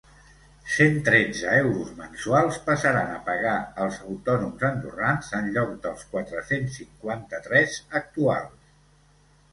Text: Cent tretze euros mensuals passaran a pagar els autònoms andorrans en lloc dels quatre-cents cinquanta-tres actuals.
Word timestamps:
Cent 0.75 0.95
tretze 1.07 1.51
euros 1.57 1.91
mensuals 1.99 2.57
passaran 2.71 3.11
a 3.17 3.21
pagar 3.29 3.53
els 3.85 3.99
autònoms 4.07 4.65
andorrans 4.71 5.29
en 5.41 5.53
lloc 5.59 5.77
dels 5.87 6.09
quatre-cents 6.17 6.81
cinquanta-tres 6.83 7.81
actuals. 8.01 8.77